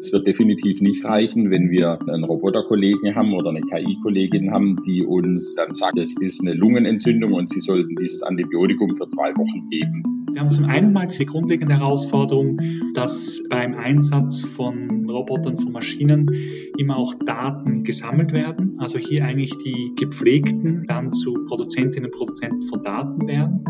[0.00, 5.02] Es wird definitiv nicht reichen, wenn wir einen Roboterkollegen haben oder eine KI-Kollegin haben, die
[5.02, 9.68] uns dann sagt, es ist eine Lungenentzündung und sie sollten dieses Antibiotikum für zwei Wochen
[9.70, 10.16] geben.
[10.36, 12.60] Wir haben zum einen mal diese grundlegende Herausforderung,
[12.92, 16.30] dass beim Einsatz von Robotern, von Maschinen
[16.76, 18.74] immer auch Daten gesammelt werden.
[18.78, 23.64] Also hier eigentlich die gepflegten dann zu Produzentinnen und Produzenten von Daten werden.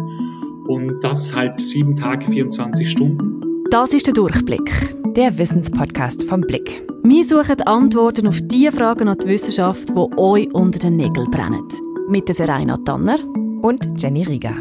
[0.67, 3.43] Und das halt sieben Tage, 24 Stunden.
[3.71, 6.87] Das ist der Durchblick, der Wissenspodcast vom Blick.
[7.03, 11.67] Wir suchen Antworten auf die Fragen an die Wissenschaft, die euch unter den Nägeln brennen.
[12.11, 13.19] Mit der Serena Tanner
[13.63, 14.57] und Jenny Rieger.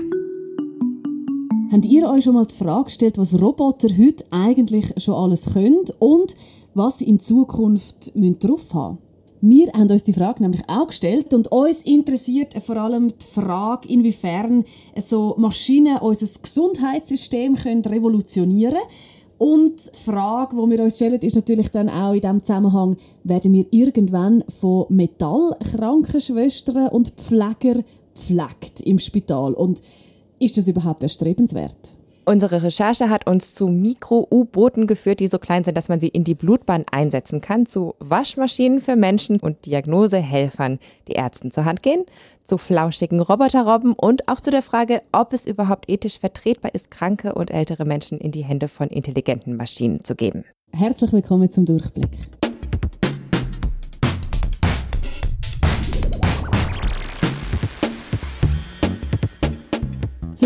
[1.73, 5.83] Habt ihr euch schon mal die Frage gestellt, was Roboter heute eigentlich schon alles können
[5.99, 6.37] und
[6.73, 8.99] was sie in Zukunft drauf haben
[9.41, 13.89] Wir haben uns die Frage nämlich auch gestellt und uns interessiert vor allem die Frage,
[13.89, 14.63] inwiefern
[15.05, 19.24] so Maschinen unser Gesundheitssystem können revolutionieren können.
[19.37, 23.51] Und die Frage, die wir uns stellen, ist natürlich dann auch in diesem Zusammenhang, werden
[23.53, 29.53] wir irgendwann von Metallkrankenschwestern und Pfleger pflegt im Spital?
[29.53, 29.81] Und
[30.39, 31.95] ist das überhaupt erstrebenswert?
[32.27, 36.23] Unsere Recherche hat uns zu Mikro-U-Booten geführt, die so klein sind, dass man sie in
[36.23, 42.03] die Blutbahn einsetzen kann, zu Waschmaschinen für Menschen und Diagnosehelfern, die Ärzten zur Hand gehen,
[42.43, 47.35] zu flauschigen Roboterrobben und auch zu der Frage, ob es überhaupt ethisch vertretbar ist, kranke
[47.35, 50.45] und ältere Menschen in die Hände von intelligenten Maschinen zu geben.
[50.71, 52.09] Herzlich willkommen zum Durchblick.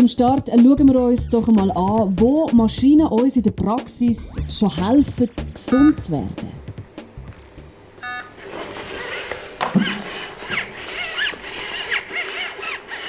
[0.00, 4.74] Zum Start schauen wir uns doch mal an, wo Maschinen uns in der Praxis schon
[4.74, 6.48] helfen, gesund zu werden.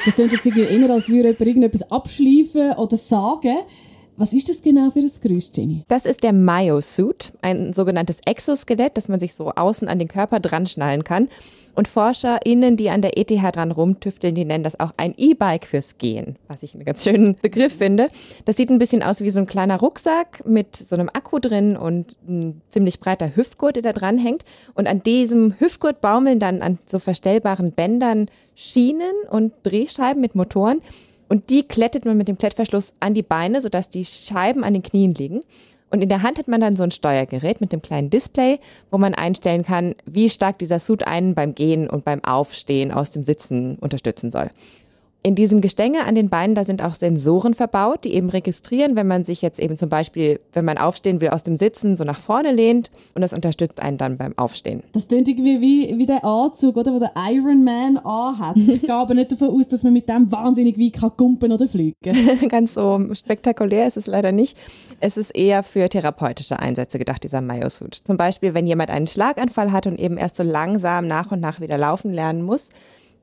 [0.03, 3.59] Das klingt jetzt irgendwie eher, als würde jemand irgendetwas abschleifen oder sagen.
[4.17, 5.83] Was ist das genau für ein Geräusch, Jenny?
[5.87, 10.39] Das ist der Myo-Suit, ein sogenanntes Exoskelett, das man sich so außen an den Körper
[10.39, 11.27] dran schnallen kann.
[11.73, 15.97] Und ForscherInnen, die an der ETH dran rumtüfteln, die nennen das auch ein E-Bike fürs
[15.97, 18.09] Gehen, was ich einen ganz schönen Begriff finde.
[18.45, 21.77] Das sieht ein bisschen aus wie so ein kleiner Rucksack mit so einem Akku drin
[21.77, 24.43] und ein ziemlich breiter Hüftgurt, der da dran hängt.
[24.73, 30.81] Und an diesem Hüftgurt baumeln dann an so verstellbaren Bändern Schienen und Drehscheiben mit Motoren.
[31.31, 34.83] Und die klettet man mit dem Klettverschluss an die Beine, sodass die Scheiben an den
[34.83, 35.43] Knien liegen.
[35.89, 38.59] Und in der Hand hat man dann so ein Steuergerät mit dem kleinen Display,
[38.89, 43.11] wo man einstellen kann, wie stark dieser Suit einen beim Gehen und beim Aufstehen aus
[43.11, 44.49] dem Sitzen unterstützen soll.
[45.23, 49.05] In diesem Gestänge an den Beinen, da sind auch Sensoren verbaut, die eben registrieren, wenn
[49.05, 52.19] man sich jetzt eben zum Beispiel, wenn man aufstehen will, aus dem Sitzen so nach
[52.19, 54.81] vorne lehnt und das unterstützt einen dann beim Aufstehen.
[54.93, 58.57] Das klingt irgendwie wie, wie der Anzug, oder, wo der Iron Man anhat.
[58.71, 61.67] Ich gehe aber nicht davon aus, dass man mit dem wahnsinnig weit kann gumpen oder
[61.67, 61.93] fliegen
[62.49, 64.57] Ganz so spektakulär ist es leider nicht.
[65.01, 68.01] Es ist eher für therapeutische Einsätze gedacht, dieser Myosuit.
[68.05, 71.59] Zum Beispiel, wenn jemand einen Schlaganfall hat und eben erst so langsam nach und nach
[71.59, 72.69] wieder laufen lernen muss,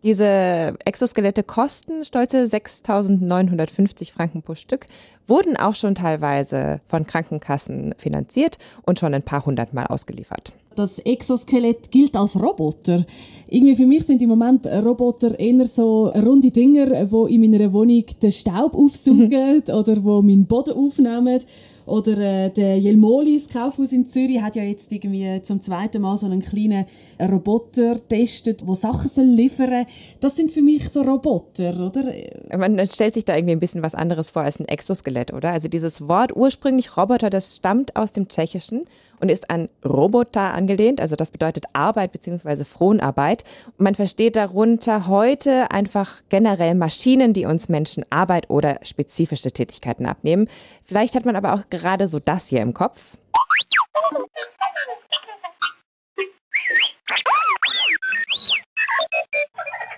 [0.02, 4.86] diese Exoskelette kosten stolze 6.950 Franken pro Stück,
[5.28, 10.52] wurden auch schon teilweise von Krankenkassen finanziert und schon ein paar hundert Mal ausgeliefert.
[10.74, 13.04] Das Exoskelett gilt als Roboter.
[13.50, 18.04] Irgendwie für mich sind im Moment Roboter eher so runde Dinger, wo in meiner Wohnung
[18.22, 21.40] den Staub aufsaugen oder wo meinen Boden aufnehmen
[21.88, 26.26] oder äh, der Jelmolis Kaufhaus in Zürich hat ja jetzt irgendwie zum zweiten Mal so
[26.26, 26.84] einen kleinen
[27.18, 29.86] Roboter getestet, der Sachen soll liefern
[30.20, 32.12] Das sind für mich so Roboter, oder?
[32.56, 35.52] Man stellt sich da irgendwie ein bisschen was anderes vor als ein Exoskelett, oder?
[35.52, 38.84] Also dieses Wort ursprünglich Roboter, das stammt aus dem Tschechischen
[39.20, 42.64] und ist an Roboter angelehnt, also das bedeutet Arbeit bzw.
[42.64, 43.44] Fronarbeit.
[43.76, 50.48] Man versteht darunter heute einfach generell Maschinen, die uns Menschen Arbeit oder spezifische Tätigkeiten abnehmen.
[50.84, 53.16] Vielleicht hat man aber auch gerade so das hier im Kopf.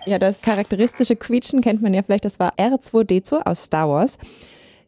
[0.06, 4.19] Ja, das charakteristische Quietschen kennt man ja vielleicht, das war R2D2 aus Star Wars.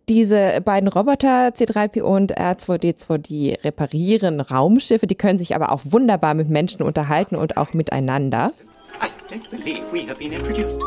[0.09, 6.35] Diese beiden Roboter C3PO und R2D2, die reparieren Raumschiffe, die können sich aber auch wunderbar
[6.35, 8.53] mit Menschen unterhalten und auch miteinander.
[9.01, 10.81] I don't believe we have been introduced.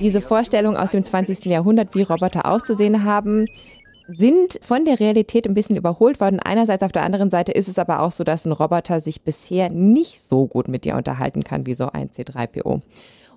[0.00, 1.44] Diese Vorstellung aus dem 20.
[1.44, 3.46] Jahrhundert, wie Roboter auszusehen haben,
[4.08, 6.40] sind von der Realität ein bisschen überholt worden.
[6.40, 9.70] Einerseits auf der anderen Seite ist es aber auch so, dass ein Roboter sich bisher
[9.70, 12.80] nicht so gut mit dir unterhalten kann wie so ein C3PO.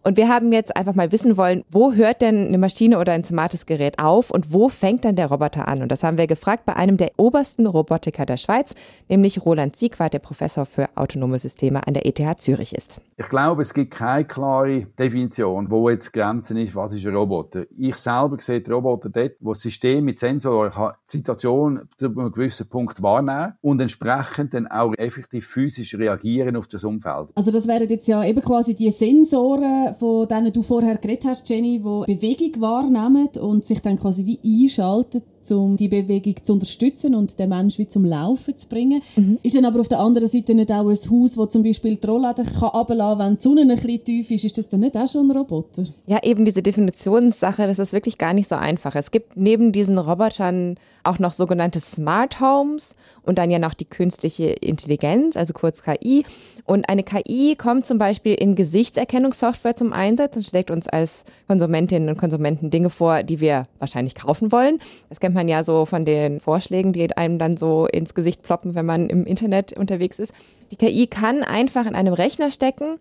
[0.03, 3.23] Und wir haben jetzt einfach mal wissen wollen, wo hört denn eine Maschine oder ein
[3.23, 5.83] smartes Gerät auf und wo fängt dann der Roboter an?
[5.83, 8.73] Und das haben wir gefragt bei einem der obersten Robotiker der Schweiz,
[9.09, 12.99] nämlich Roland Siegwart, der Professor für autonome Systeme an der ETH Zürich ist.
[13.21, 17.15] Ich glaube, es gibt keine klare Definition, wo jetzt die Grenze ist, was ist ein
[17.15, 17.65] Roboter.
[17.77, 20.71] Ich selber sehe den Roboter dort, wo das System mit Sensoren
[21.07, 26.67] die Situation zu einem gewissen Punkt wahrnehmen und entsprechend dann auch effektiv physisch reagieren auf
[26.67, 27.29] das Umfeld.
[27.35, 31.47] Also das wären jetzt ja eben quasi die Sensoren, von denen du vorher geredet hast,
[31.47, 37.15] Jenny, die Bewegung wahrnehmen und sich dann quasi wie einschalten um die Bewegung zu unterstützen
[37.15, 39.01] und den Menschen wie zum Laufen zu bringen.
[39.15, 39.39] Mhm.
[39.43, 42.07] Ist dann aber auf der anderen Seite nicht auch ein Haus, wo zum Beispiel die
[42.07, 44.45] Rollläden runterlassen kann, wenn die Sonne ein bisschen tief ist?
[44.45, 45.83] Ist das dann nicht auch schon ein Roboter?
[46.05, 48.95] Ja, eben diese Definitionssache, das ist wirklich gar nicht so einfach.
[48.95, 53.85] Es gibt neben diesen Robotern auch noch sogenannte Smart Homes und dann ja noch die
[53.85, 56.25] künstliche Intelligenz, also kurz KI.
[56.65, 62.09] Und eine KI kommt zum Beispiel in Gesichtserkennungssoftware zum Einsatz und schlägt uns als Konsumentinnen
[62.09, 64.79] und Konsumenten Dinge vor, die wir wahrscheinlich kaufen wollen.
[65.09, 68.75] Das kennt man ja so von den Vorschlägen, die einem dann so ins Gesicht ploppen,
[68.75, 70.33] wenn man im Internet unterwegs ist.
[70.71, 72.99] Die KI kann einfach in einem Rechner stecken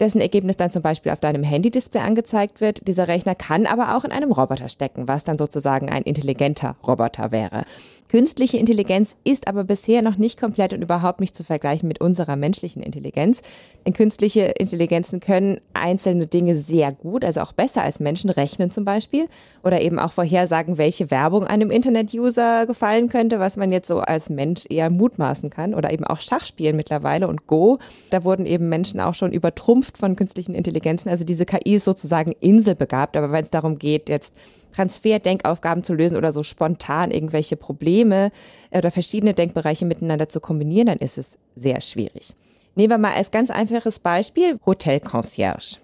[0.00, 2.88] dessen Ergebnis dann zum Beispiel auf deinem Handy-Display angezeigt wird.
[2.88, 7.30] Dieser Rechner kann aber auch in einem Roboter stecken, was dann sozusagen ein intelligenter Roboter
[7.30, 7.64] wäre.
[8.08, 12.36] Künstliche Intelligenz ist aber bisher noch nicht komplett und überhaupt nicht zu vergleichen mit unserer
[12.36, 13.42] menschlichen Intelligenz.
[13.84, 18.84] Denn künstliche Intelligenzen können einzelne Dinge sehr gut, also auch besser als Menschen rechnen zum
[18.84, 19.26] Beispiel
[19.62, 24.28] oder eben auch vorhersagen, welche Werbung einem Internet-User gefallen könnte, was man jetzt so als
[24.28, 27.78] Mensch eher mutmaßen kann oder eben auch Schachspielen mittlerweile und Go.
[28.10, 31.08] Da wurden eben Menschen auch schon übertrumpft von künstlichen Intelligenzen.
[31.08, 34.34] Also diese KI ist sozusagen inselbegabt, aber wenn es darum geht, jetzt
[34.74, 38.30] Transferdenkaufgaben zu lösen oder so spontan irgendwelche Probleme
[38.70, 42.34] oder verschiedene Denkbereiche miteinander zu kombinieren, dann ist es sehr schwierig.
[42.74, 45.78] Nehmen wir mal als ganz einfaches Beispiel Hotel Concierge.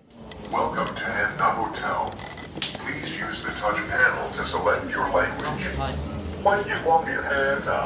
[0.50, 2.10] Welcome to Henna Hotel.
[2.84, 5.50] Please use the touch panel to select your language.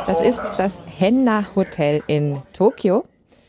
[0.06, 3.02] Das ist das Henna Hotel in Tokio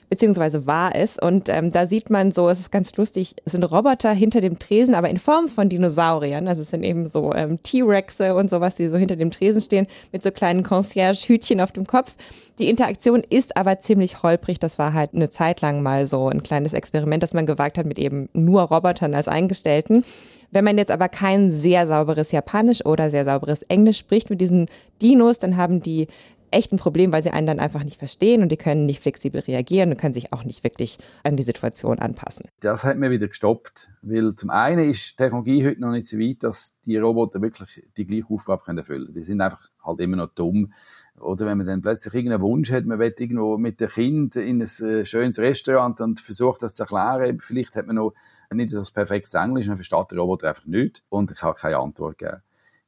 [0.10, 1.18] beziehungsweise war es.
[1.18, 4.60] Und ähm, da sieht man so, es ist ganz lustig, es sind Roboter hinter dem
[4.60, 6.48] Tresen, aber in Form von Dinosauriern.
[6.48, 9.88] Also es sind eben so ähm, T-Rexe und sowas, die so hinter dem Tresen stehen,
[10.12, 12.16] mit so kleinen Concierge-Hütchen auf dem Kopf.
[12.60, 14.60] Die Interaktion ist aber ziemlich holprig.
[14.60, 17.86] Das war halt eine Zeit lang mal so ein kleines Experiment, das man gewagt hat
[17.86, 20.06] mit eben nur Robotern als Eingestellten.
[20.52, 24.68] Wenn man jetzt aber kein sehr sauberes Japanisch oder sehr sauberes Englisch spricht mit diesen
[25.02, 26.08] Dinos, dann haben die
[26.56, 29.42] echt ein Problem, weil sie einen dann einfach nicht verstehen und die können nicht flexibel
[29.42, 32.48] reagieren und können sich auch nicht wirklich an die Situation anpassen.
[32.62, 36.44] Das hat mir wieder gestoppt, weil zum einen ist Technologie heute noch nicht so weit,
[36.44, 39.16] dass die Roboter wirklich die gleiche Aufgabe können erfüllen können.
[39.16, 40.74] Die sind einfach halt immer noch dumm.
[41.20, 44.62] Oder wenn man dann plötzlich irgendeinen Wunsch hat, man will irgendwo mit dem Kind in
[44.62, 48.14] ein äh, schönes Restaurant und versucht das zu erklären, vielleicht hat man noch
[48.54, 52.42] nicht das perfekte Englisch, dann versteht der Roboter einfach nicht und kann keine Antwort geben.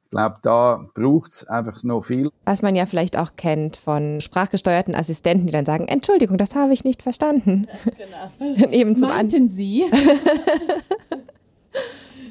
[0.08, 2.30] Ich glaube, da braucht es einfach noch viel.
[2.46, 6.72] Was man ja vielleicht auch kennt von sprachgesteuerten Assistenten, die dann sagen, Entschuldigung, das habe
[6.72, 7.66] ich nicht verstanden.
[7.84, 8.70] Genau.
[8.70, 9.80] eben zum Meinten Sie?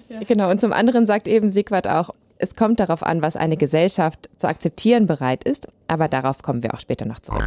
[0.09, 0.21] ja.
[0.27, 4.27] Genau, und zum anderen sagt eben Sigwart auch, es kommt darauf an, was eine Gesellschaft
[4.38, 7.44] zu akzeptieren bereit ist, aber darauf kommen wir auch später noch zurück.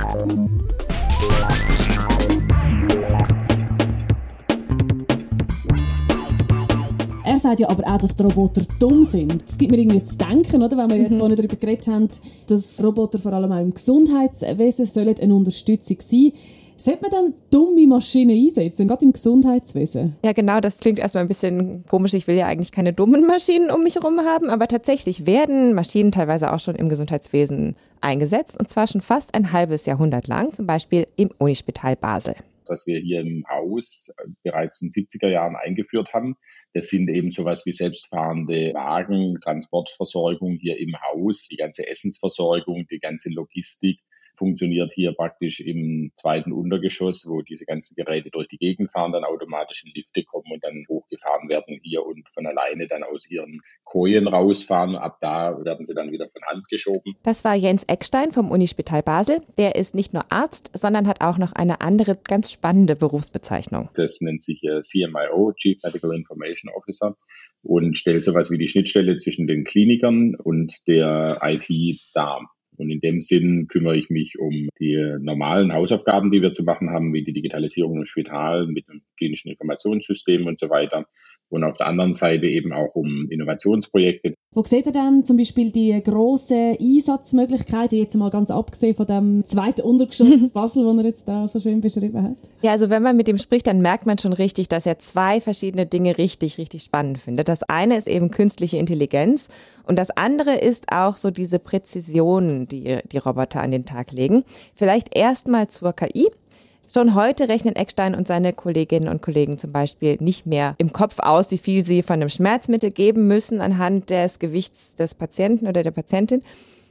[7.30, 9.40] Er sagt ja aber auch, dass die Roboter dumm sind.
[9.46, 10.76] Das gibt mir irgendwie zu denken, oder?
[10.76, 11.18] wenn wir jetzt mhm.
[11.20, 12.08] vorhin darüber geredet haben,
[12.48, 16.32] dass Roboter vor allem auch im Gesundheitswesen sollen eine Unterstützung sein
[16.76, 20.16] sollte man dann dumme Maschinen einsetzen, gerade im Gesundheitswesen?
[20.24, 22.14] Ja, genau, das klingt erstmal ein bisschen komisch.
[22.14, 26.10] Ich will ja eigentlich keine dummen Maschinen um mich herum haben, aber tatsächlich werden Maschinen
[26.10, 30.66] teilweise auch schon im Gesundheitswesen eingesetzt und zwar schon fast ein halbes Jahrhundert lang, zum
[30.66, 32.34] Beispiel im Unispital Basel
[32.68, 36.36] was wir hier im Haus äh, bereits in den 70er Jahren eingeführt haben.
[36.74, 43.00] Das sind eben sowas wie selbstfahrende Wagen, Transportversorgung hier im Haus, die ganze Essensversorgung, die
[43.00, 44.00] ganze Logistik
[44.34, 49.24] funktioniert hier praktisch im zweiten Untergeschoss, wo diese ganzen Geräte durch die Gegend fahren, dann
[49.24, 53.60] automatisch in Lifte kommen und dann hochgefahren werden hier und von alleine dann aus ihren
[53.84, 54.96] Kojen rausfahren.
[54.96, 57.16] Ab da werden sie dann wieder von Hand geschoben.
[57.22, 59.42] Das war Jens Eckstein vom Unispital Basel.
[59.58, 63.90] Der ist nicht nur Arzt, sondern hat auch noch eine andere ganz spannende Berufsbezeichnung.
[63.94, 67.16] Das nennt sich äh, CMIO, Chief Medical Information Officer
[67.62, 72.50] und stellt sowas wie die Schnittstelle zwischen den Klinikern und der IT dar.
[72.80, 76.90] Und in dem Sinn kümmere ich mich um die normalen Hausaufgaben, die wir zu machen
[76.90, 81.06] haben, wie die Digitalisierung im Spital mit dem klinischen Informationssystem und so weiter.
[81.50, 84.34] Und auf der anderen Seite eben auch um Innovationsprojekte.
[84.52, 89.46] Wo seht ihr dann zum Beispiel die grossen Einsatzmöglichkeiten, jetzt mal ganz abgesehen von dem
[89.46, 92.36] zweiten Untergeschoss Basel, den er jetzt da so schön beschrieben hat?
[92.60, 95.40] Ja, also wenn man mit ihm spricht, dann merkt man schon richtig, dass er zwei
[95.40, 97.46] verschiedene Dinge richtig, richtig spannend findet.
[97.46, 99.46] Das eine ist eben künstliche Intelligenz
[99.86, 104.42] und das andere ist auch so diese Präzision, die die Roboter an den Tag legen.
[104.74, 106.26] Vielleicht erstmal zur KI.
[106.92, 111.20] Schon heute rechnen Eckstein und seine Kolleginnen und Kollegen zum Beispiel nicht mehr im Kopf
[111.20, 115.84] aus, wie viel sie von einem Schmerzmittel geben müssen anhand des Gewichts des Patienten oder
[115.84, 116.42] der Patientin,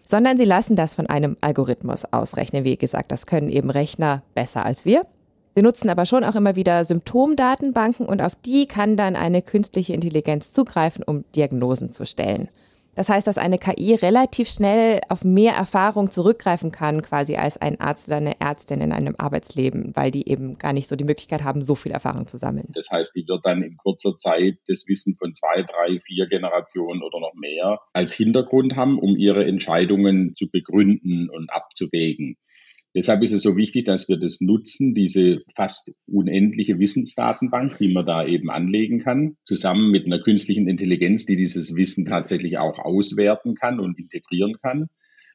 [0.06, 2.63] sondern sie lassen das von einem Algorithmus ausrechnen.
[2.63, 5.06] Wie gesagt, das können eben Rechner besser als wir.
[5.53, 9.94] Sie nutzen aber schon auch immer wieder Symptomdatenbanken und auf die kann dann eine künstliche
[9.94, 12.48] Intelligenz zugreifen, um Diagnosen zu stellen.
[13.00, 17.79] Das heißt, dass eine KI relativ schnell auf mehr Erfahrung zurückgreifen kann, quasi als ein
[17.79, 21.41] Arzt oder eine Ärztin in einem Arbeitsleben, weil die eben gar nicht so die Möglichkeit
[21.46, 22.68] haben, so viel Erfahrung zu sammeln.
[22.74, 27.01] Das heißt, die wird dann in kurzer Zeit das Wissen von zwei, drei, vier Generationen
[27.01, 32.36] oder noch mehr als Hintergrund haben, um ihre Entscheidungen zu begründen und abzuwägen.
[32.96, 38.05] Deshalb ist es so wichtig, dass wir das nutzen, diese fast unendliche Wissensdatenbank, die man
[38.05, 43.53] da eben anlegen kann, zusammen mit einer künstlichen Intelligenz, die dieses Wissen tatsächlich auch auswerten
[43.53, 44.88] kann und integrieren kann.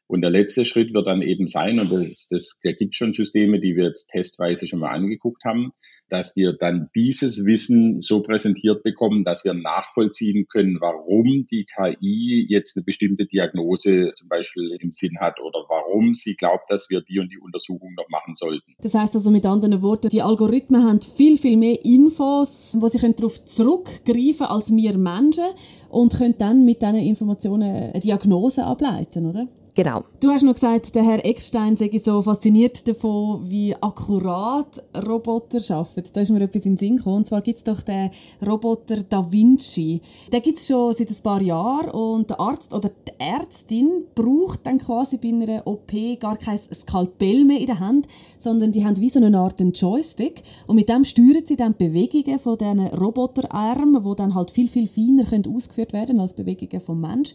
[0.06, 3.60] Und der letzte Schritt wird dann eben sein, und das, das, da gibt schon Systeme,
[3.60, 5.72] die wir jetzt testweise schon mal angeguckt haben,
[6.08, 12.46] dass wir dann dieses Wissen so präsentiert bekommen, dass wir nachvollziehen können, warum die KI
[12.48, 17.00] jetzt eine bestimmte Diagnose zum Beispiel im Sinn hat oder warum sie glaubt, dass wir
[17.00, 18.74] die und die Untersuchung noch machen sollten.
[18.78, 22.98] Das heißt also mit anderen Worten, die Algorithmen haben viel, viel mehr Infos, wo sie
[22.98, 25.44] darauf zurückgreifen als wir Menschen
[25.88, 29.48] und können dann mit diesen Informationen eine Diagnose ableiten, oder?
[29.76, 30.04] Genau.
[30.20, 36.10] Du hast noch gesagt, der Herr Eckstein sei so fasziniert davon, wie akkurat Roboter arbeiten.
[36.12, 37.16] Da ist mir etwas in den Sinn gekommen.
[37.16, 38.10] Und zwar gibt es doch den
[38.46, 40.00] Roboter Da Vinci.
[40.32, 44.64] Den gibt es schon seit ein paar Jahren und der Arzt oder die Ärztin braucht
[44.64, 45.90] dann quasi bei einer OP
[46.20, 48.06] gar kein Skalpell mehr in der Hand,
[48.38, 51.88] sondern die haben wie so eine Art Joystick und mit dem steuern sie dann die
[51.88, 57.00] Bewegungen von diesen Roboterarmen, die dann halt viel, viel feiner ausgeführt werden als Bewegungen vom
[57.00, 57.34] Mensch.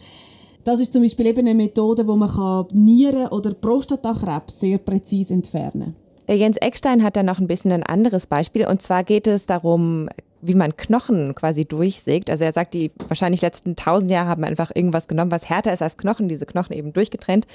[0.64, 5.96] Das ist zum Beispiel eben eine Methode, wo man Nieren- oder Prostatakrebs sehr präzise entfernen
[5.96, 5.96] kann.
[6.28, 8.68] Der Jens Eckstein hat dann noch ein bisschen ein anderes Beispiel.
[8.68, 10.10] Und zwar geht es darum,
[10.42, 12.30] wie man Knochen quasi durchsägt.
[12.30, 15.82] Also er sagt, die wahrscheinlich letzten tausend Jahre haben einfach irgendwas genommen, was härter ist
[15.82, 17.48] als Knochen, diese Knochen eben durchgetrennt,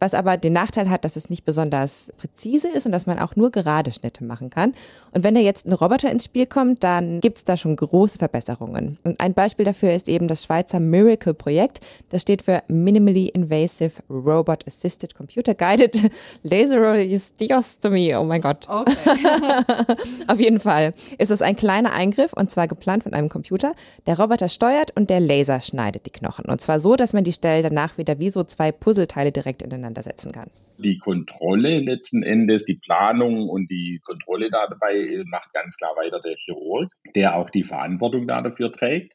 [0.00, 3.36] was aber den Nachteil hat, dass es nicht besonders präzise ist und dass man auch
[3.36, 4.74] nur gerade Schnitte machen kann.
[5.12, 8.18] Und wenn da jetzt ein Roboter ins Spiel kommt, dann gibt es da schon große
[8.18, 8.98] Verbesserungen.
[9.04, 11.80] Und ein Beispiel dafür ist eben das Schweizer Miracle-Projekt.
[12.08, 16.10] Das steht für Minimally Invasive Robot Assisted Computer Guided
[16.42, 18.16] Laserosteostomy.
[18.16, 18.68] Oh mein Gott.
[18.68, 18.92] Okay.
[20.26, 23.74] Auf jeden Fall ist es ein kleiner Eingriff und zwar geplant von einem Computer.
[24.06, 26.46] Der Roboter steuert und der Laser schneidet die Knochen.
[26.46, 30.02] Und zwar so, dass man die Stellen danach wieder wie so zwei Puzzleteile direkt ineinander
[30.02, 30.50] setzen kann.
[30.78, 36.20] Die Kontrolle letzten Endes, die Planung und die Kontrolle da dabei macht ganz klar weiter
[36.20, 39.12] der Chirurg, der auch die Verantwortung da dafür trägt.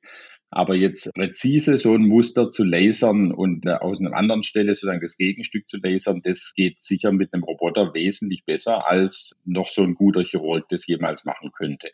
[0.50, 5.02] Aber jetzt präzise so ein Muster zu lasern und äh, aus einer anderen Stelle sozusagen
[5.02, 9.84] das Gegenstück zu lasern, das geht sicher mit einem Roboter wesentlich besser, als noch so
[9.84, 11.90] ein guter Chirurg das jemals machen könnte.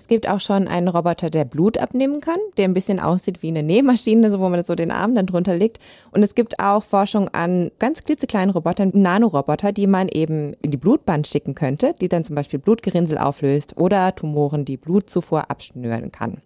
[0.00, 3.48] Es gibt auch schon einen Roboter, der Blut abnehmen kann, der ein bisschen aussieht wie
[3.48, 5.78] eine Nähmaschine, so wo man so den Arm dann drunter legt.
[6.10, 10.78] Und es gibt auch Forschung an ganz klitzekleinen Robotern, Nanoroboter, die man eben in die
[10.78, 16.38] Blutbahn schicken könnte, die dann zum Beispiel Blutgerinnsel auflöst oder Tumoren, die Blutzufuhr abschnüren kann.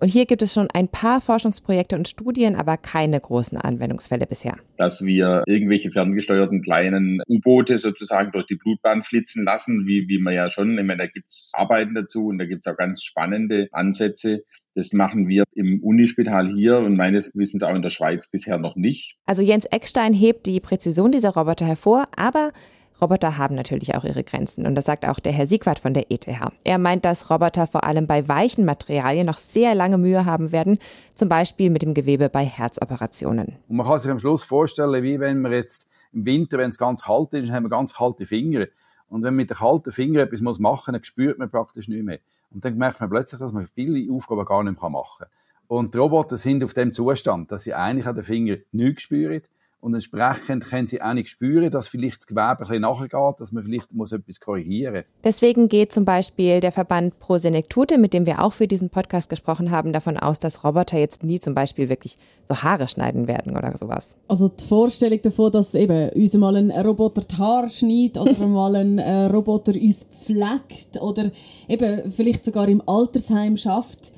[0.00, 4.56] Und hier gibt es schon ein paar Forschungsprojekte und Studien, aber keine großen Anwendungsfälle bisher.
[4.78, 10.32] Dass wir irgendwelche ferngesteuerten kleinen U-Boote sozusagen durch die Blutbahn flitzen lassen, wie, wie man
[10.32, 13.02] ja schon, ich meine, da gibt es Arbeiten dazu und da gibt es auch ganz
[13.02, 14.42] spannende Ansätze.
[14.74, 18.76] Das machen wir im Unispital hier und meines Wissens auch in der Schweiz bisher noch
[18.76, 19.18] nicht.
[19.26, 22.52] Also Jens Eckstein hebt die Präzision dieser Roboter hervor, aber
[23.00, 26.10] Roboter haben natürlich auch ihre Grenzen und das sagt auch der Herr Siegwart von der
[26.10, 26.26] ETH.
[26.64, 30.78] Er meint, dass Roboter vor allem bei weichen Materialien noch sehr lange Mühe haben werden,
[31.14, 33.56] zum Beispiel mit dem Gewebe bei Herzoperationen.
[33.68, 36.78] Und man kann sich am Schluss vorstellen, wie wenn man jetzt im Winter, wenn es
[36.78, 38.66] ganz kalt ist, haben wir ganz kalte Finger.
[39.08, 42.04] Und wenn man mit den kalten Fingern etwas machen muss, dann spürt man praktisch nicht
[42.04, 42.18] mehr.
[42.50, 45.28] Und dann merkt man plötzlich, dass man viele Aufgaben gar nicht mehr machen kann.
[45.68, 49.42] Und die Roboter sind auf dem Zustand, dass sie eigentlich an den Fingern nichts spüren
[49.80, 53.52] und entsprechend können sie auch nicht spüren, dass vielleicht das Gewebe ein bisschen nachgeht, dass
[53.52, 55.04] man vielleicht muss etwas korrigieren muss.
[55.24, 59.30] Deswegen geht zum Beispiel der Verband Pro Senektute, mit dem wir auch für diesen Podcast
[59.30, 63.56] gesprochen haben, davon aus, dass Roboter jetzt nie zum Beispiel wirklich so Haare schneiden werden
[63.56, 64.16] oder sowas.
[64.28, 68.76] Also die Vorstellung davon, dass eben uns mal ein Roboter die Haare schneidet oder mal
[68.76, 71.30] ein äh, Roboter uns pflegt oder
[71.68, 74.12] eben vielleicht sogar im Altersheim schafft,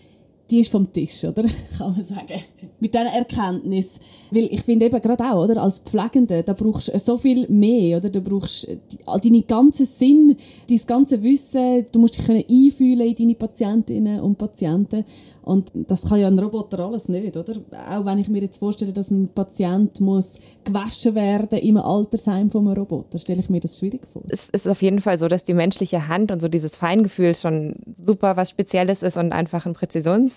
[0.52, 1.42] die ist vom Tisch, oder?
[1.78, 2.40] Kann man sagen.
[2.78, 3.98] Mit dieser Erkenntnis.
[4.30, 5.62] Weil ich finde eben gerade auch, oder?
[5.62, 8.10] Als Pflegende, da brauchst du so viel mehr, oder?
[8.10, 8.68] Du brauchst
[9.06, 10.36] all deine ganzen Sinn,
[10.68, 15.04] dein ganze Wissen, du musst dich können einfühlen in deine Patientinnen und Patienten.
[15.42, 17.54] Und das kann ja ein Roboter alles nicht, oder?
[17.90, 22.66] Auch wenn ich mir jetzt vorstelle, dass ein Patient muss gewaschen werden im Altersheim von
[22.66, 24.22] einem Roboter, stelle ich mir das schwierig vor.
[24.28, 27.74] Es ist auf jeden Fall so, dass die menschliche Hand und so dieses Feingefühl schon
[28.04, 29.74] super was Spezielles ist und einfach ein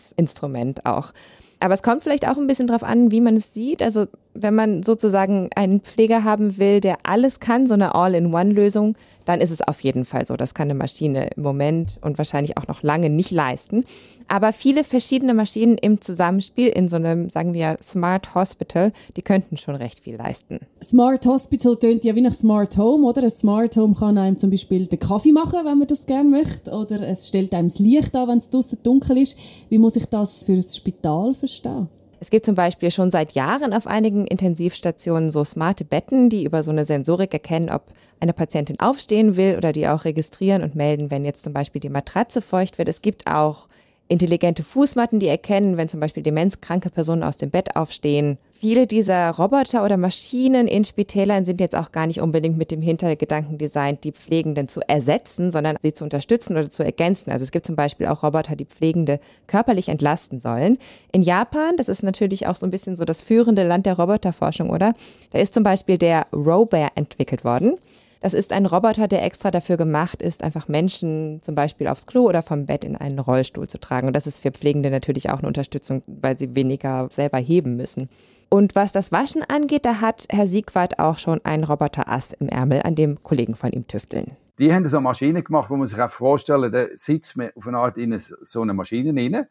[0.05, 1.11] Präzisionsinstrument auch.
[1.59, 3.81] Aber es kommt vielleicht auch ein bisschen darauf an, wie man es sieht.
[3.81, 9.41] Also wenn man sozusagen einen Pfleger haben will, der alles kann, so eine All-in-One-Lösung, dann
[9.41, 10.35] ist es auf jeden Fall so.
[10.35, 13.85] Das kann eine Maschine im Moment und wahrscheinlich auch noch lange nicht leisten.
[14.27, 19.57] Aber viele verschiedene Maschinen im Zusammenspiel in so einem, sagen wir, Smart Hospital, die könnten
[19.57, 20.59] schon recht viel leisten.
[20.83, 23.23] Smart Hospital tönt ja wie nach Smart Home, oder?
[23.23, 26.71] Ein Smart Home kann einem zum Beispiel den Kaffee machen, wenn man das gerne möchte.
[26.71, 29.37] Oder es stellt einem das Licht an, wenn es draußen dunkel ist.
[29.69, 31.87] Wie muss ich das für das Spital verstehen?
[32.19, 36.63] Es gibt zum Beispiel schon seit Jahren auf einigen Intensivstationen so smarte Betten, die über
[36.63, 37.83] so eine Sensorik erkennen, ob
[38.19, 41.89] eine Patientin aufstehen will oder die auch registrieren und melden, wenn jetzt zum Beispiel die
[41.89, 42.87] Matratze feucht wird.
[42.87, 43.67] Es gibt auch
[44.07, 48.37] intelligente Fußmatten, die erkennen, wenn zum Beispiel demenzkranke Personen aus dem Bett aufstehen.
[48.51, 52.81] Viele dieser Roboter oder Maschinen in Spitälern sind jetzt auch gar nicht unbedingt mit dem
[52.81, 57.31] Hintergedanken designt, die Pflegenden zu ersetzen, sondern sie zu unterstützen oder zu ergänzen.
[57.31, 60.77] Also es gibt zum Beispiel auch Roboter, die Pflegende körperlich entlasten sollen.
[61.11, 64.69] In Japan, das ist natürlich auch so ein bisschen so das führende Land der Roboterforschung,
[64.69, 64.93] oder?
[65.31, 67.73] Da ist zum Beispiel der Robear entwickelt worden.
[68.21, 72.23] Das ist ein Roboter, der extra dafür gemacht ist, einfach Menschen zum Beispiel aufs Klo
[72.23, 74.07] oder vom Bett in einen Rollstuhl zu tragen.
[74.07, 78.09] Und das ist für Pflegende natürlich auch eine Unterstützung, weil sie weniger selber heben müssen.
[78.49, 82.81] Und was das Waschen angeht, da hat Herr Siegwart auch schon einen Roboter-Ass im Ärmel,
[82.83, 84.37] an dem Kollegen von ihm tüfteln.
[84.57, 87.67] Die haben so eine Maschine gemacht, wo man sich auch vorstellen da sitzt man auf
[87.67, 89.47] eine Art in so eine Maschine rein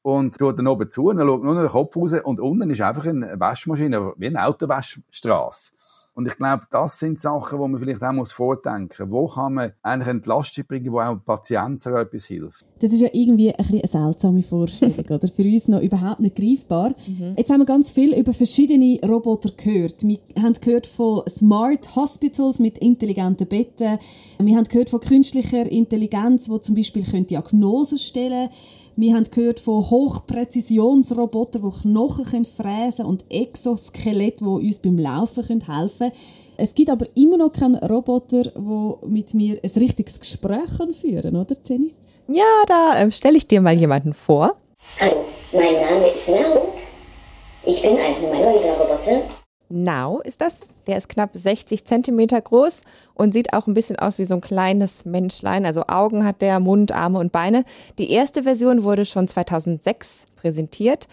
[0.00, 2.70] und tut dann oben zu und dann schaut nur noch den Kopf raus und unten
[2.70, 5.72] ist einfach eine Waschmaschine, wie eine Autowaschstraße.
[6.16, 9.12] Und ich glaube, das sind Sachen, wo man vielleicht auch muss vordenken muss.
[9.12, 12.64] Wo kann man eigentlich eine Entlastung bringen, wo auch dem Patienten etwas hilft?
[12.78, 15.28] Das ist ja irgendwie ein bisschen eine seltsame Vorstellung, oder?
[15.28, 16.94] Für uns noch überhaupt nicht greifbar.
[17.06, 17.34] Mhm.
[17.36, 20.04] Jetzt haben wir ganz viel über verschiedene Roboter gehört.
[20.04, 23.98] Wir haben gehört von Smart Hospitals mit intelligenten Betten.
[24.38, 28.85] Wir haben gehört von künstlicher Intelligenz, die zum Beispiel Diagnosen stellen können.
[28.98, 35.44] Wir haben gehört von Hochpräzisionsrobotern, die Knochen fräsen können und Exoskelett, die uns beim Laufen
[35.44, 36.12] helfen können.
[36.56, 41.36] Es gibt aber immer noch keinen Roboter, der mit mir ein richtiges Gespräch führen kann,
[41.36, 41.92] oder Jenny?
[42.28, 44.56] Ja, da äh, stelle ich dir mal jemanden vor.
[44.98, 46.72] Hallo, mein Name ist Nao.
[47.66, 49.24] Ich bin ein humanoider Roboter
[49.68, 50.60] Now ist das.
[50.86, 52.82] Der ist knapp 60 Zentimeter groß
[53.14, 55.66] und sieht auch ein bisschen aus wie so ein kleines Menschlein.
[55.66, 57.64] Also Augen hat der, Mund, Arme und Beine.
[57.98, 61.08] Die erste Version wurde schon 2006 präsentiert.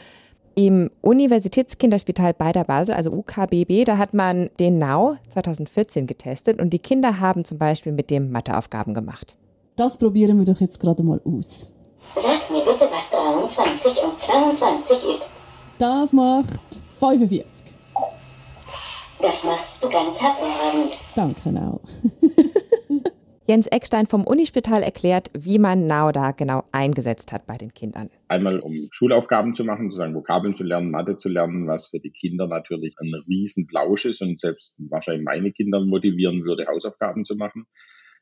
[0.55, 6.79] Im Universitätskinderspital Beider Basel, also UKBB, da hat man den Now 2014 getestet und die
[6.79, 9.35] Kinder haben zum Beispiel mit dem Matheaufgaben gemacht.
[9.75, 11.71] Das probieren wir doch jetzt gerade mal aus.
[12.13, 15.29] Sag mir bitte, was 23 und 22 ist.
[15.79, 16.61] Das macht
[16.99, 17.72] 45.
[19.23, 20.99] Das machst du ganz hervorragend.
[21.15, 21.79] Danke, Nau.
[23.47, 28.09] Jens Eckstein vom Unispital erklärt, wie man Now da genau eingesetzt hat bei den Kindern.
[28.27, 32.11] Einmal, um Schulaufgaben zu machen, sozusagen Vokabeln zu lernen, Mathe zu lernen, was für die
[32.11, 37.65] Kinder natürlich ein Riesenblausch ist und selbst wahrscheinlich meine Kinder motivieren würde, Hausaufgaben zu machen.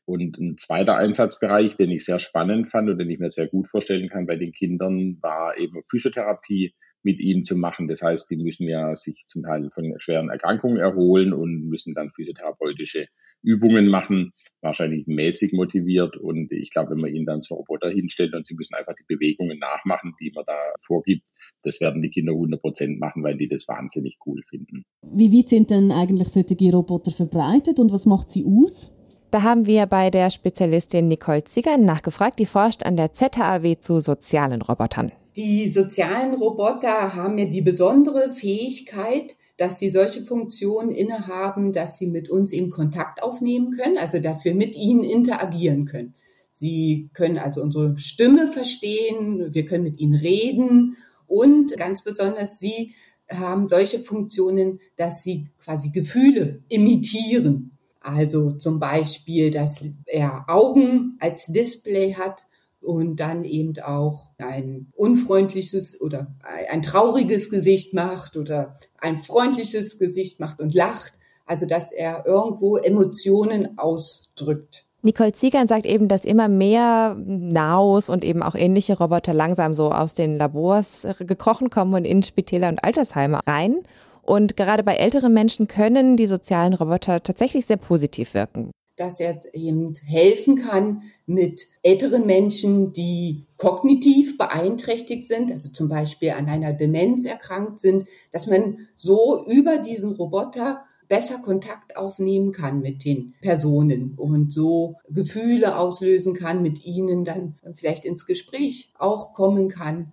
[0.04, 3.68] Und ein zweiter Einsatzbereich, den ich sehr spannend fand und den ich mir sehr gut
[3.68, 7.88] vorstellen kann bei den Kindern, war eben Physiotherapie mit ihnen zu machen.
[7.88, 12.10] Das heißt, die müssen ja sich zum Teil von schweren Erkrankungen erholen und müssen dann
[12.10, 13.06] physiotherapeutische
[13.42, 16.16] Übungen machen, wahrscheinlich mäßig motiviert.
[16.16, 19.14] Und ich glaube, wenn man ihnen dann so Roboter hinstellt und sie müssen einfach die
[19.14, 21.26] Bewegungen nachmachen, die man da vorgibt,
[21.62, 24.84] das werden die Kinder 100 Prozent machen, weil die das wahnsinnig cool finden.
[25.02, 28.92] Wie weit sind denn eigentlich solche Roboter verbreitet und was macht sie aus?
[29.32, 33.98] Da haben wir bei der Spezialistin Nicole Ziegern nachgefragt, die forscht an der ZHAW zu
[33.98, 35.10] sozialen Robotern.
[35.36, 42.06] Die sozialen Roboter haben ja die besondere Fähigkeit, dass sie solche Funktionen innehaben, dass sie
[42.06, 46.14] mit uns eben Kontakt aufnehmen können, also dass wir mit ihnen interagieren können.
[46.50, 52.94] Sie können also unsere Stimme verstehen, wir können mit ihnen reden und ganz besonders sie
[53.30, 57.70] haben solche Funktionen, dass sie quasi Gefühle imitieren.
[58.00, 62.46] Also zum Beispiel, dass er Augen als Display hat
[62.82, 66.34] und dann eben auch ein unfreundliches oder
[66.70, 71.14] ein trauriges Gesicht macht oder ein freundliches Gesicht macht und lacht.
[71.46, 74.86] Also dass er irgendwo Emotionen ausdrückt.
[75.02, 79.90] Nicole Ziegern sagt eben, dass immer mehr Naus und eben auch ähnliche Roboter langsam so
[79.90, 83.80] aus den Labors gekrochen kommen und in Spitäler und Altersheime rein.
[84.22, 89.40] Und gerade bei älteren Menschen können die sozialen Roboter tatsächlich sehr positiv wirken dass er
[89.54, 96.72] eben helfen kann mit älteren Menschen, die kognitiv beeinträchtigt sind, also zum Beispiel an einer
[96.72, 103.34] Demenz erkrankt sind, dass man so über diesen Roboter besser Kontakt aufnehmen kann mit den
[103.42, 110.12] Personen und so Gefühle auslösen kann, mit ihnen dann vielleicht ins Gespräch auch kommen kann.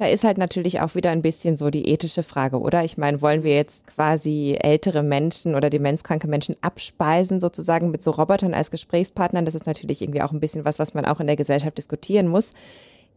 [0.00, 2.84] Da ist halt natürlich auch wieder ein bisschen so die ethische Frage, oder?
[2.84, 8.12] Ich meine, wollen wir jetzt quasi ältere Menschen oder demenzkranke Menschen abspeisen, sozusagen mit so
[8.12, 9.44] Robotern als Gesprächspartnern?
[9.44, 12.28] Das ist natürlich irgendwie auch ein bisschen was, was man auch in der Gesellschaft diskutieren
[12.28, 12.54] muss.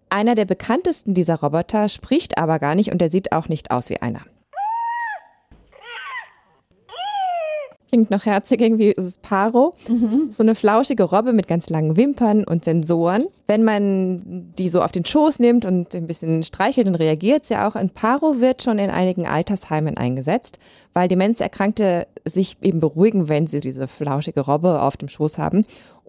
[0.09, 3.89] Einer der bekanntesten dieser Roboter spricht aber gar nicht und der sieht auch nicht aus
[3.89, 4.19] wie einer.
[7.93, 9.71] Klingt noch herzig, irgendwie ist es Paro.
[9.87, 10.31] Mhm.
[10.31, 13.25] So eine flauschige Robbe mit ganz langen Wimpern und Sensoren.
[13.45, 17.55] Wenn man die so auf den Schoß nimmt und ein bisschen streichelt, dann reagiert sie
[17.55, 17.75] auch.
[17.75, 20.57] Ein Paro wird schon in einigen Altersheimen eingesetzt,
[20.93, 25.63] weil Demenzerkrankte sich eben beruhigen, wenn sie diese flauschige Robbe auf dem Schoß haben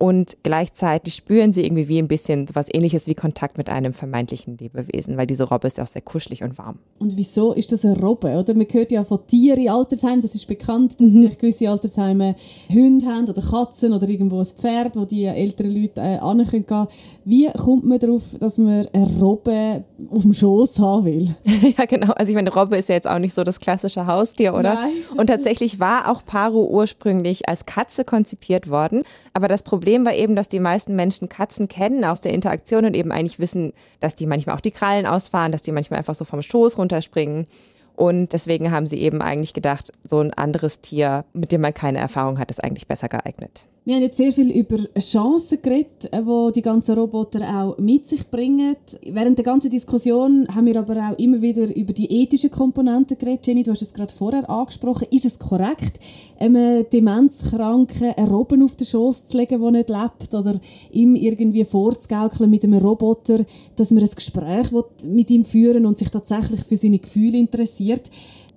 [0.04, 4.58] und gleichzeitig spüren sie irgendwie wie ein bisschen was ähnliches wie Kontakt mit einem vermeintlichen
[4.58, 6.78] Lebewesen, weil diese Robbe ist ja auch sehr kuschelig und warm.
[6.98, 8.28] Und wieso ist das eine Robbe?
[8.38, 11.30] Oder man hört ja von Tieren in Altersheimen, das ist bekannt, dass mhm.
[11.30, 12.34] gewisse Altersheime
[12.70, 16.18] Hunde haben oder Katzen oder irgendwo ein Pferd, wo die älteren Leute äh,
[16.50, 16.88] gehen können.
[17.24, 21.34] Wie kommt man darauf, dass man eine Robbe auf dem Schoß haben will?
[21.78, 22.12] ja, genau.
[22.12, 24.74] Also ich meine, Robbe ist ja jetzt auch nicht so das klassische Haustier, oder?
[24.74, 24.92] Nein.
[25.16, 30.14] Und tatsächlich war auch Paro ursprünglich als Katze konzipiert worden, aber das Problem Problem war
[30.14, 34.16] eben, dass die meisten Menschen Katzen kennen aus der Interaktion und eben eigentlich wissen, dass
[34.16, 37.46] die manchmal auch die Krallen ausfahren, dass die manchmal einfach so vom Schoß runterspringen.
[37.94, 41.98] Und deswegen haben sie eben eigentlich gedacht, so ein anderes Tier, mit dem man keine
[41.98, 43.66] Erfahrung hat, ist eigentlich besser geeignet.
[43.86, 48.08] Wir haben jetzt sehr viel über Chancen geredet, die äh, die ganzen Roboter auch mit
[48.08, 48.76] sich bringen.
[49.04, 53.46] Während der ganzen Diskussion haben wir aber auch immer wieder über die ethischen Komponenten geredet.
[53.46, 55.08] Jenny, du hast es gerade vorher angesprochen.
[55.10, 56.00] Ist es korrekt,
[56.38, 60.34] einem Demenzkranken einen Robben auf den Schoß zu legen, der nicht lebt?
[60.34, 60.58] Oder
[60.90, 63.44] ihm irgendwie vorzugaukeln mit einem Roboter,
[63.76, 64.68] dass man ein Gespräch
[65.06, 68.08] mit ihm führen und sich tatsächlich für seine Gefühle interessiert?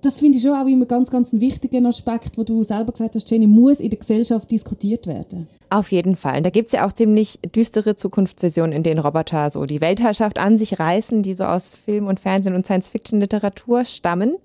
[0.07, 3.15] Das finde ich schon auch immer ganz, ganz einen wichtigen Aspekt, wo du selber gesagt
[3.15, 5.47] hast, Jenny, muss in der Gesellschaft diskutiert werden.
[5.69, 6.37] Auf jeden Fall.
[6.37, 10.39] Und da gibt es ja auch ziemlich düstere Zukunftsvisionen, in denen Roboter so die Weltherrschaft
[10.39, 14.35] an sich reißen, die so aus Film und Fernsehen und Science-Fiction-Literatur stammen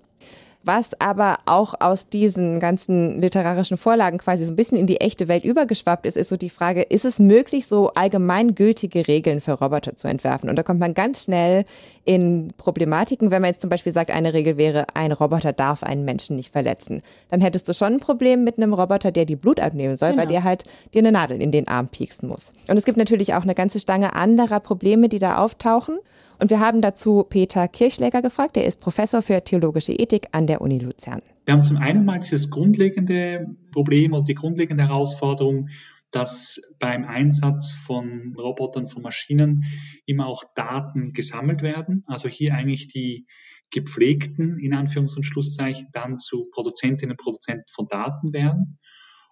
[0.63, 5.27] was aber auch aus diesen ganzen literarischen Vorlagen quasi so ein bisschen in die echte
[5.27, 9.95] Welt übergeschwappt ist, ist so die Frage, ist es möglich, so allgemeingültige Regeln für Roboter
[9.95, 10.49] zu entwerfen?
[10.49, 11.65] Und da kommt man ganz schnell
[12.05, 16.05] in Problematiken, wenn man jetzt zum Beispiel sagt, eine Regel wäre, ein Roboter darf einen
[16.05, 17.01] Menschen nicht verletzen.
[17.29, 20.21] Dann hättest du schon ein Problem mit einem Roboter, der die Blut abnehmen soll, genau.
[20.21, 22.53] weil der halt dir eine Nadel in den Arm pieksen muss.
[22.67, 25.97] Und es gibt natürlich auch eine ganze Stange anderer Probleme, die da auftauchen.
[26.43, 28.57] Und wir haben dazu Peter Kirchläger gefragt.
[28.57, 31.21] Er ist Professor für theologische Ethik an der Uni Luzern.
[31.45, 35.69] Wir haben zum einen mal dieses grundlegende Problem oder die grundlegende Herausforderung,
[36.11, 39.63] dass beim Einsatz von Robotern, von Maschinen
[40.05, 42.03] immer auch Daten gesammelt werden.
[42.07, 43.25] Also hier eigentlich die
[43.71, 48.79] gepflegten, in Anführungs- und Schlusszeichen, dann zu Produzentinnen und Produzenten von Daten werden.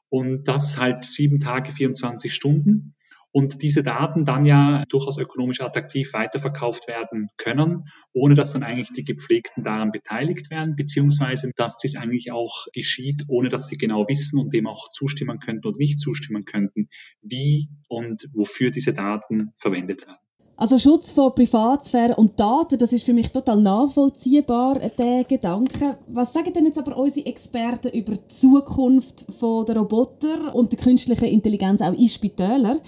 [0.07, 2.95] Und das halt sieben Tage, 24 Stunden
[3.31, 8.91] und diese Daten dann ja durchaus ökonomisch attraktiv weiterverkauft werden können, ohne dass dann eigentlich
[8.91, 14.07] die Gepflegten daran beteiligt werden, beziehungsweise dass dies eigentlich auch geschieht, ohne dass sie genau
[14.07, 16.89] wissen und dem auch zustimmen könnten und nicht zustimmen könnten,
[17.21, 20.19] wie und wofür diese Daten verwendet werden.
[20.57, 25.97] Also Schutz von Privatsphäre und Daten, das ist für mich total nachvollziehbar, der Gedanke.
[26.07, 31.25] Was sagen denn jetzt aber unsere Experten über die Zukunft der Roboter und der künstlichen
[31.25, 32.79] Intelligenz auch in Spitälern?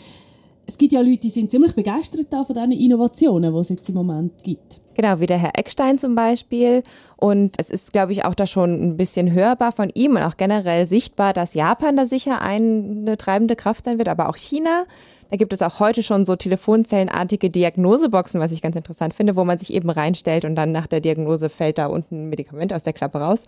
[0.66, 3.96] Es gibt ja Leute, die sind ziemlich begeistert von diesen Innovationen, die es jetzt im
[3.96, 4.82] Moment gibt.
[4.96, 6.84] Genau, wie der Herr Eckstein zum Beispiel.
[7.18, 10.38] Und es ist, glaube ich, auch da schon ein bisschen hörbar von ihm und auch
[10.38, 14.86] generell sichtbar, dass Japan da sicher eine treibende Kraft sein wird, aber auch China.
[15.32, 19.44] Da gibt es auch heute schon so telefonzellenartige Diagnoseboxen, was ich ganz interessant finde, wo
[19.44, 22.84] man sich eben reinstellt und dann nach der Diagnose fällt da unten ein Medikament aus
[22.84, 23.46] der Klappe raus.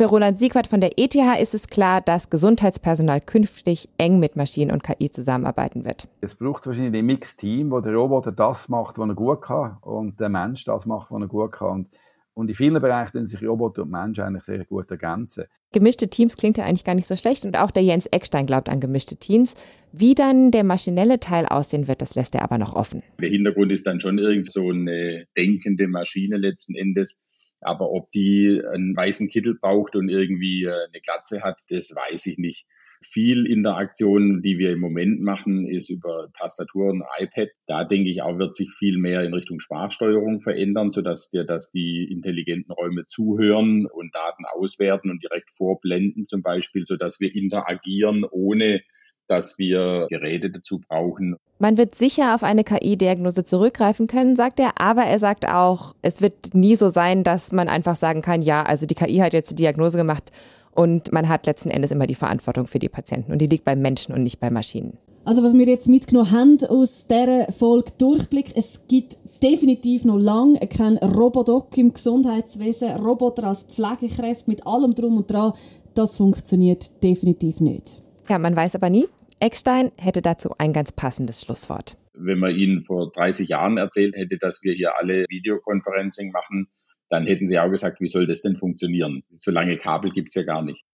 [0.00, 4.70] Für Roland Siegwart von der ETH ist es klar, dass Gesundheitspersonal künftig eng mit Maschinen
[4.70, 6.08] und KI zusammenarbeiten wird.
[6.22, 10.18] Es braucht wahrscheinlich ein Mixteam, wo der Roboter das macht, was er gut kann und
[10.18, 11.68] der Mensch das macht, was er gut kann.
[11.68, 11.90] Und,
[12.32, 15.44] und in vielen Bereichen können sich Roboter und Mensch eigentlich sehr gut ergänzen.
[15.70, 18.70] Gemischte Teams klingt ja eigentlich gar nicht so schlecht und auch der Jens Eckstein glaubt
[18.70, 19.54] an gemischte Teams.
[19.92, 23.02] Wie dann der maschinelle Teil aussehen wird, das lässt er aber noch offen.
[23.20, 27.22] Der Hintergrund ist dann schon irgend so eine denkende Maschine letzten Endes,
[27.60, 32.26] aber ob die einen weißen Kittel braucht und irgendwie äh, eine Glatze hat, das weiß
[32.26, 32.66] ich nicht.
[33.02, 37.48] Viel Interaktion, die wir im Moment machen, ist über Tastatur und iPad.
[37.66, 41.70] Da denke ich auch, wird sich viel mehr in Richtung Sprachsteuerung verändern, sodass wir, dass
[41.70, 48.26] die intelligenten Räume zuhören und Daten auswerten und direkt vorblenden zum Beispiel, sodass wir interagieren,
[48.30, 48.82] ohne
[49.30, 51.36] dass wir Geräte dazu brauchen.
[51.58, 56.22] Man wird sicher auf eine KI-Diagnose zurückgreifen können, sagt er, aber er sagt auch, es
[56.22, 59.50] wird nie so sein, dass man einfach sagen kann, ja, also die KI hat jetzt
[59.50, 60.32] die Diagnose gemacht
[60.72, 63.80] und man hat letzten Endes immer die Verantwortung für die Patienten und die liegt beim
[63.80, 64.96] Menschen und nicht bei Maschinen.
[65.24, 70.58] Also was wir jetzt mitgenommen haben aus dieser Folge Durchblick, es gibt definitiv noch lange
[70.66, 75.52] kein Robodoc im Gesundheitswesen, Roboter als Pflegekräfte mit allem drum und dran,
[75.94, 78.02] das funktioniert definitiv nicht.
[78.28, 79.06] Ja, man weiß aber nie.
[79.42, 81.96] Eckstein hätte dazu ein ganz passendes Schlusswort.
[82.12, 86.68] Wenn man Ihnen vor 30 Jahren erzählt hätte, dass wir hier alle Videoconferencing machen,
[87.08, 89.22] dann hätten Sie auch gesagt, wie soll das denn funktionieren?
[89.30, 90.84] So lange Kabel gibt es ja gar nicht.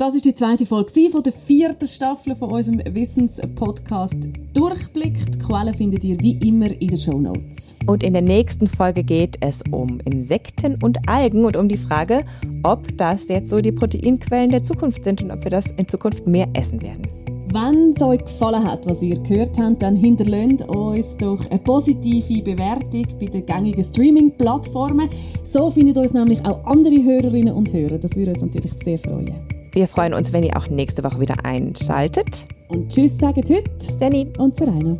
[0.00, 4.16] Das ist die zweite Folge von der vierten Staffel von unserem Wissenspodcast
[4.54, 5.30] Durchblick.
[5.30, 7.74] Die Quellen findet ihr wie immer in den Show Notes.
[7.86, 12.24] Und in der nächsten Folge geht es um Insekten und Algen und um die Frage,
[12.62, 16.26] ob das jetzt so die Proteinquellen der Zukunft sind und ob wir das in Zukunft
[16.26, 17.02] mehr essen werden.
[17.52, 22.40] Wenn es euch gefallen hat, was ihr gehört habt, dann hinterlasst uns doch eine positive
[22.40, 25.10] Bewertung bei den gängigen Streaming-Plattformen.
[25.44, 27.98] So findet uns nämlich auch andere Hörerinnen und Hörer.
[27.98, 29.49] Das würde uns natürlich sehr freuen.
[29.72, 32.46] Wir freuen uns, wenn ihr auch nächste Woche wieder einschaltet.
[32.68, 33.62] Und Tschüss sagen heute
[34.00, 34.98] Jenny und Serena.